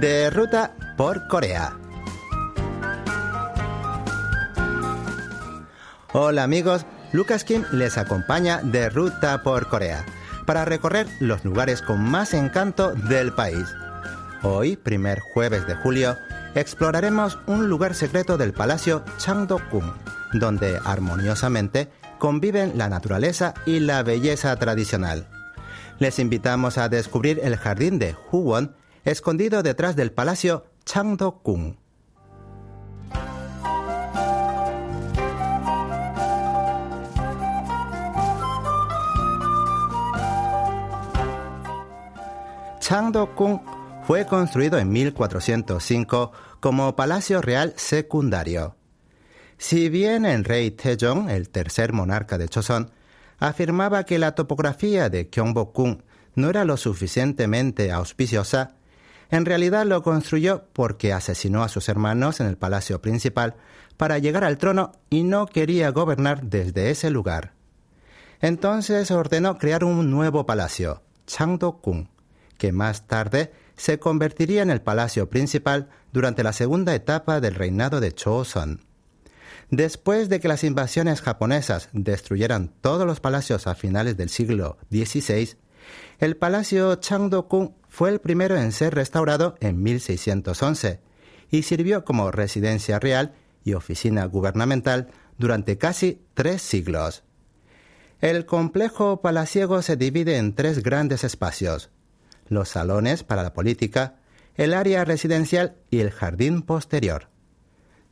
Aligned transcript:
De 0.00 0.28
ruta 0.28 0.72
por 0.96 1.28
Corea. 1.28 1.76
Hola 6.12 6.42
amigos, 6.42 6.84
Lucas 7.12 7.44
Kim 7.44 7.62
les 7.70 7.96
acompaña 7.96 8.60
de 8.60 8.90
ruta 8.90 9.44
por 9.44 9.68
Corea 9.68 10.04
para 10.46 10.64
recorrer 10.64 11.06
los 11.20 11.44
lugares 11.44 11.80
con 11.80 12.02
más 12.02 12.34
encanto 12.34 12.90
del 13.08 13.32
país. 13.34 13.68
Hoy, 14.42 14.74
primer 14.74 15.20
jueves 15.20 15.64
de 15.68 15.76
julio, 15.76 16.16
exploraremos 16.56 17.38
un 17.46 17.68
lugar 17.68 17.94
secreto 17.94 18.36
del 18.36 18.52
Palacio 18.52 19.04
Changdok-gung, 19.18 19.94
donde 20.32 20.76
armoniosamente 20.84 21.88
conviven 22.18 22.76
la 22.76 22.88
naturaleza 22.88 23.54
y 23.64 23.78
la 23.78 24.02
belleza 24.02 24.56
tradicional. 24.56 25.28
Les 26.00 26.18
invitamos 26.18 26.78
a 26.78 26.88
descubrir 26.88 27.38
el 27.44 27.56
jardín 27.56 28.00
de 28.00 28.16
Huwon, 28.32 28.74
escondido 29.04 29.62
detrás 29.62 29.96
del 29.96 30.12
Palacio 30.12 30.64
Changdok-gung. 30.84 31.76
Changdok-gung 42.80 43.60
fue 44.06 44.26
construido 44.26 44.78
en 44.78 44.90
1405 44.90 46.32
como 46.60 46.94
palacio 46.94 47.40
real 47.40 47.72
secundario. 47.76 48.76
Si 49.56 49.88
bien 49.88 50.26
el 50.26 50.44
rey 50.44 50.70
Taejong, 50.70 51.30
el 51.30 51.48
tercer 51.48 51.94
monarca 51.94 52.36
de 52.36 52.48
Choson, 52.48 52.90
afirmaba 53.38 54.04
que 54.04 54.18
la 54.18 54.34
topografía 54.34 55.08
de 55.08 55.30
Gyeongbokgung 55.30 56.02
no 56.34 56.50
era 56.50 56.64
lo 56.64 56.76
suficientemente 56.76 57.90
auspiciosa, 57.92 58.73
en 59.30 59.44
realidad 59.44 59.86
lo 59.86 60.02
construyó 60.02 60.64
porque 60.72 61.12
asesinó 61.12 61.62
a 61.62 61.68
sus 61.68 61.88
hermanos 61.88 62.40
en 62.40 62.46
el 62.46 62.56
palacio 62.56 63.00
principal 63.00 63.56
para 63.96 64.18
llegar 64.18 64.44
al 64.44 64.58
trono 64.58 64.92
y 65.10 65.22
no 65.22 65.46
quería 65.46 65.90
gobernar 65.90 66.42
desde 66.42 66.90
ese 66.90 67.10
lugar. 67.10 67.52
Entonces 68.40 69.10
ordenó 69.10 69.58
crear 69.58 69.84
un 69.84 70.10
nuevo 70.10 70.44
palacio, 70.46 71.02
Changdokgung, 71.26 72.08
que 72.58 72.72
más 72.72 73.06
tarde 73.06 73.52
se 73.76 73.98
convertiría 73.98 74.62
en 74.62 74.70
el 74.70 74.82
palacio 74.82 75.28
principal 75.30 75.88
durante 76.12 76.42
la 76.42 76.52
segunda 76.52 76.94
etapa 76.94 77.40
del 77.40 77.54
reinado 77.54 78.00
de 78.00 78.12
Choson. 78.12 78.84
Después 79.70 80.28
de 80.28 80.40
que 80.40 80.48
las 80.48 80.62
invasiones 80.62 81.22
japonesas 81.22 81.88
destruyeran 81.92 82.68
todos 82.80 83.06
los 83.06 83.20
palacios 83.20 83.66
a 83.66 83.74
finales 83.74 84.16
del 84.16 84.28
siglo 84.28 84.76
XVI, 84.90 85.56
el 86.18 86.36
palacio 86.36 86.94
Changdokgung 86.96 87.74
fue 87.94 88.10
el 88.10 88.18
primero 88.18 88.56
en 88.56 88.72
ser 88.72 88.92
restaurado 88.92 89.54
en 89.60 89.80
1611 89.80 90.98
y 91.48 91.62
sirvió 91.62 92.04
como 92.04 92.32
residencia 92.32 92.98
real 92.98 93.34
y 93.62 93.74
oficina 93.74 94.24
gubernamental 94.24 95.12
durante 95.38 95.78
casi 95.78 96.20
tres 96.34 96.60
siglos. 96.60 97.22
El 98.20 98.46
complejo 98.46 99.20
palaciego 99.20 99.80
se 99.80 99.94
divide 99.94 100.38
en 100.38 100.56
tres 100.56 100.82
grandes 100.82 101.22
espacios, 101.22 101.90
los 102.48 102.68
salones 102.68 103.22
para 103.22 103.44
la 103.44 103.52
política, 103.52 104.16
el 104.56 104.74
área 104.74 105.04
residencial 105.04 105.76
y 105.88 106.00
el 106.00 106.10
jardín 106.10 106.62
posterior. 106.62 107.28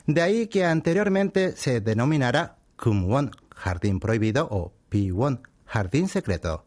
De 0.08 0.22
ahí 0.22 0.47
que 0.47 0.66
anteriormente 0.66 1.56
se 1.58 1.81
denominara 1.81 2.58
Kumwon, 2.78 3.31
jardín 3.53 4.00
prohibido, 4.00 4.47
o 4.50 4.74
Piwon, 4.90 5.47
jardín 5.66 6.08
secreto, 6.08 6.66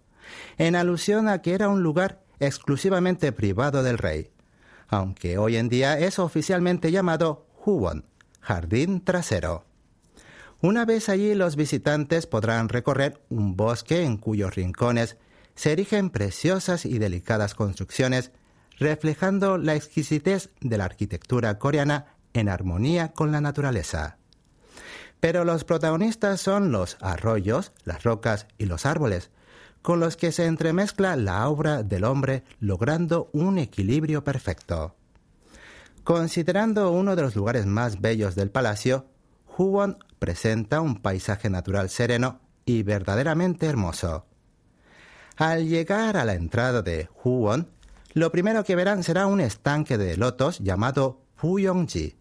en 0.59 0.77
alusión 0.77 1.29
a 1.29 1.41
que 1.41 1.55
era 1.55 1.69
un 1.69 1.83
lugar 1.83 2.23
exclusivamente 2.41 3.33
privado 3.33 3.83
del 3.83 3.99
rey 3.99 4.31
aunque 4.89 5.39
hoy 5.39 5.57
en 5.57 5.69
día 5.69 5.99
es 5.99 6.19
oficialmente 6.19 6.91
llamado 6.91 7.47
Huwon, 7.65 8.05
jardín 8.41 9.03
trasero. 9.05 9.65
Una 10.61 10.85
vez 10.85 11.09
allí 11.09 11.35
los 11.35 11.57
visitantes 11.57 12.27
podrán 12.27 12.69
recorrer 12.69 13.21
un 13.29 13.57
bosque 13.57 14.03
en 14.03 14.17
cuyos 14.17 14.55
rincones 14.55 15.17
se 15.55 15.73
erigen 15.73 16.11
preciosas 16.11 16.87
y 16.87 16.99
delicadas 16.99 17.55
construcciones 17.55 18.33
reflejando 18.79 19.59
la 19.59 19.75
exquisitez 19.75 20.51
de 20.61 20.79
la 20.79 20.85
arquitectura 20.85 21.59
coreana 21.59 22.07
en 22.35 22.49
armonía 22.49 23.13
con 23.13 23.33
la 23.33 23.41
naturaleza. 23.41 24.19
Pero 25.21 25.45
los 25.45 25.65
protagonistas 25.65 26.41
son 26.41 26.73
los 26.73 26.99
arroyos, 27.01 27.73
las 27.85 28.03
rocas 28.03 28.47
y 28.59 28.67
los 28.67 28.85
árboles, 28.85 29.31
con 29.87 30.01
los 30.01 30.17
que 30.17 30.33
se 30.33 30.47
entremezcla 30.47 31.15
la 31.15 31.49
obra 31.49 31.85
del 31.85 32.03
hombre 32.03 32.43
logrando 32.59 33.31
un 33.33 33.57
equilibrio 33.57 34.25
perfecto. 34.25 34.97
Considerando 36.03 36.91
uno 36.91 37.15
de 37.15 37.23
los 37.23 37.37
lugares 37.37 37.67
más 37.67 38.01
bellos 38.01 38.35
del 38.35 38.51
palacio, 38.51 39.07
Huwon 39.57 39.99
presenta 40.19 40.81
un 40.81 40.97
paisaje 40.97 41.51
natural 41.51 41.89
sereno 41.89 42.41
y 42.65 42.83
verdaderamente 42.83 43.67
hermoso. 43.67 44.27
Al 45.37 45.69
llegar 45.69 46.17
a 46.17 46.25
la 46.25 46.35
entrada 46.35 46.83
de 46.83 47.09
Huwon, 47.23 47.69
lo 48.13 48.33
primero 48.33 48.65
que 48.65 48.75
verán 48.75 49.05
será 49.05 49.29
un 49.29 49.41
estanque 49.41 49.99
de 49.99 50.17
lotos 50.17 50.59
llamado 50.59 51.23
Fuyongji, 51.37 52.17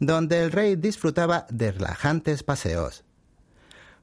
donde 0.00 0.42
el 0.44 0.50
rey 0.50 0.76
disfrutaba 0.76 1.46
de 1.50 1.72
relajantes 1.72 2.42
paseos 2.42 3.04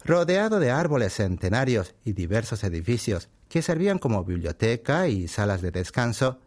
rodeado 0.03 0.59
de 0.59 0.71
árboles 0.71 1.13
centenarios 1.13 1.95
y 2.03 2.13
diversos 2.13 2.63
edificios 2.63 3.29
que 3.49 3.61
servían 3.61 3.99
como 3.99 4.23
biblioteca 4.23 5.07
y 5.07 5.27
salas 5.27 5.61
de 5.61 5.71
descanso, 5.71 6.39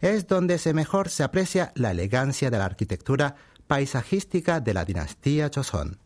es 0.00 0.26
donde 0.26 0.58
se 0.58 0.74
mejor 0.74 1.08
se 1.08 1.22
aprecia 1.22 1.72
la 1.74 1.92
elegancia 1.92 2.50
de 2.50 2.58
la 2.58 2.66
arquitectura 2.66 3.36
paisajística 3.66 4.60
de 4.60 4.74
la 4.74 4.84
dinastía 4.84 5.50
Joseon. 5.52 5.98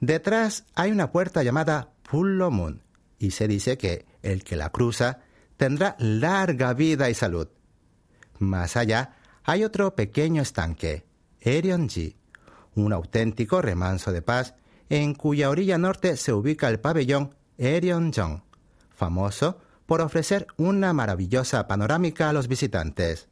Detrás 0.00 0.64
hay 0.74 0.90
una 0.90 1.12
puerta 1.12 1.42
llamada 1.42 1.92
Pullomun 2.10 2.82
y 3.18 3.30
se 3.30 3.48
dice 3.48 3.78
que 3.78 4.04
el 4.22 4.44
que 4.44 4.56
la 4.56 4.70
cruza 4.70 5.20
tendrá 5.56 5.96
larga 5.98 6.74
vida 6.74 7.08
y 7.08 7.14
salud. 7.14 7.48
Más 8.38 8.76
allá 8.76 9.16
hay 9.44 9.64
otro 9.64 9.94
pequeño 9.94 10.42
estanque, 10.42 11.06
Erionji, 11.40 12.16
un 12.74 12.92
auténtico 12.92 13.62
remanso 13.62 14.12
de 14.12 14.22
paz 14.22 14.54
en 14.92 15.14
cuya 15.14 15.48
orilla 15.48 15.78
norte 15.78 16.18
se 16.18 16.34
ubica 16.34 16.68
el 16.68 16.78
pabellón 16.78 17.34
Erionjong, 17.56 18.42
famoso 18.90 19.58
por 19.86 20.02
ofrecer 20.02 20.46
una 20.58 20.92
maravillosa 20.92 21.66
panorámica 21.66 22.28
a 22.28 22.34
los 22.34 22.46
visitantes. 22.46 23.26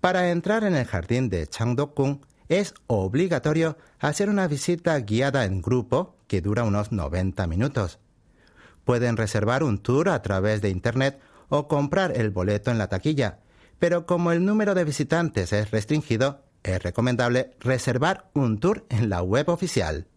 Para 0.00 0.32
entrar 0.32 0.64
en 0.64 0.74
el 0.74 0.84
jardín 0.84 1.28
de 1.30 1.46
Changdok-gung 1.46 2.18
es 2.48 2.74
obligatorio 2.88 3.78
hacer 4.00 4.28
una 4.28 4.48
visita 4.48 4.98
guiada 4.98 5.44
en 5.44 5.62
grupo 5.62 6.16
que 6.26 6.40
dura 6.40 6.64
unos 6.64 6.90
90 6.90 7.46
minutos. 7.46 8.00
Pueden 8.84 9.16
reservar 9.16 9.62
un 9.62 9.78
tour 9.78 10.08
a 10.08 10.20
través 10.20 10.62
de 10.62 10.70
Internet 10.70 11.20
o 11.48 11.68
comprar 11.68 12.16
el 12.16 12.30
boleto 12.30 12.72
en 12.72 12.78
la 12.78 12.88
taquilla, 12.88 13.38
pero 13.78 14.04
como 14.04 14.32
el 14.32 14.44
número 14.44 14.74
de 14.74 14.82
visitantes 14.82 15.52
es 15.52 15.70
restringido, 15.70 16.42
es 16.64 16.82
recomendable 16.82 17.52
reservar 17.60 18.30
un 18.34 18.58
tour 18.58 18.84
en 18.88 19.08
la 19.08 19.22
web 19.22 19.48
oficial. 19.48 20.08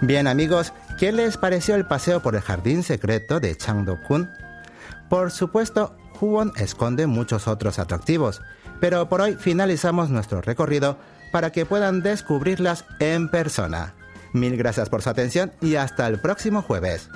Bien 0.00 0.28
amigos, 0.28 0.72
¿qué 0.96 1.10
les 1.10 1.36
pareció 1.36 1.74
el 1.74 1.84
paseo 1.84 2.20
por 2.20 2.36
el 2.36 2.40
jardín 2.40 2.84
secreto 2.84 3.40
de 3.40 3.56
Changdo-kun? 3.56 4.30
Por 5.08 5.32
supuesto, 5.32 5.96
Huwon 6.20 6.52
esconde 6.56 7.08
muchos 7.08 7.48
otros 7.48 7.80
atractivos, 7.80 8.40
pero 8.80 9.08
por 9.08 9.20
hoy 9.20 9.34
finalizamos 9.34 10.08
nuestro 10.08 10.40
recorrido 10.40 10.98
para 11.32 11.50
que 11.50 11.66
puedan 11.66 12.00
descubrirlas 12.02 12.84
en 13.00 13.28
persona. 13.28 13.94
Mil 14.32 14.56
gracias 14.56 14.88
por 14.88 15.02
su 15.02 15.10
atención 15.10 15.50
y 15.60 15.74
hasta 15.74 16.06
el 16.06 16.20
próximo 16.20 16.62
jueves. 16.62 17.08